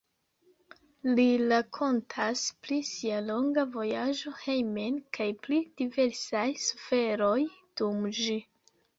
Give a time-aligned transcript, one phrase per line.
[1.17, 7.35] Li rakontas pri sia longa vojaĝo hejmen kaj pri diversaj suferoj
[7.83, 8.39] dum ĝi.